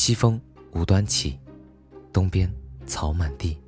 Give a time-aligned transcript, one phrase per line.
[0.00, 0.40] 西风
[0.70, 1.36] 无端起，
[2.12, 2.48] 东边
[2.86, 3.58] 草满地。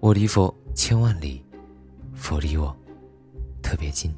[0.00, 1.44] 我离佛千万里，
[2.12, 2.76] 佛离我
[3.62, 4.12] 特别近。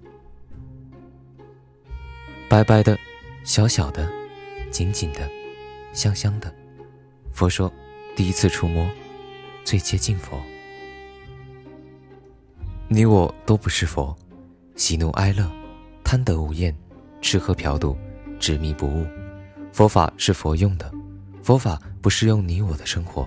[2.49, 2.99] 白白的，
[3.45, 4.11] 小小的，
[4.71, 5.29] 紧紧的，
[5.93, 6.51] 香香的。
[7.35, 7.71] 佛说，
[8.17, 8.89] 第一次触摸，
[9.63, 10.41] 最接近佛。
[12.89, 14.17] 你我都不是佛，
[14.75, 15.47] 喜怒哀乐，
[16.03, 16.75] 贪得无厌，
[17.21, 17.95] 吃喝嫖赌，
[18.41, 19.07] 执迷不悟。
[19.71, 20.91] 佛法是佛用的，
[21.47, 23.25] 佛法不适用你我的生活。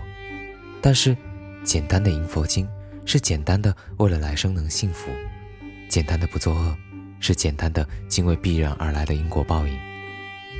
[0.82, 1.16] 但是，
[1.64, 2.68] 简单的迎佛经
[3.06, 5.10] 是简单的为了来生能幸福，
[5.88, 6.78] 简单的不作恶。
[7.22, 9.78] 是简单的敬畏必然而来的因果报应，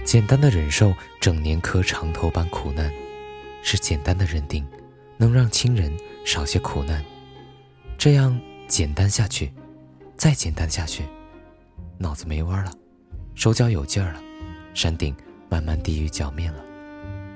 [0.04, 2.92] 简单的忍受整年磕长头般苦难，
[3.62, 4.66] 是简单的认定
[5.18, 5.92] 能让亲人
[6.26, 7.04] 少些苦难。
[7.98, 9.54] 这样简单下去，
[10.18, 11.04] 再简单下去，
[11.98, 12.74] 脑子没弯了，
[13.36, 14.22] 手脚有劲儿了，
[14.74, 15.16] 山顶
[15.50, 16.62] 慢慢低于脚面了，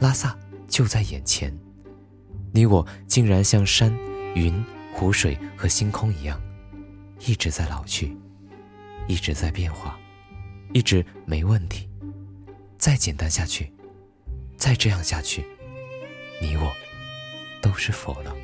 [0.04, 1.58] 拉萨就在眼前，
[2.52, 3.90] 你我竟然像山、
[4.36, 4.62] 云、
[4.94, 6.38] 湖水和星空一样，
[7.22, 8.14] 一直在老去。
[9.08, 9.98] 一直在变化，
[10.74, 11.90] 一直没问题。
[12.78, 13.72] 再简单下去，
[14.58, 15.46] 再这样下去，
[16.42, 16.70] 你我
[17.62, 18.36] 都是佛了。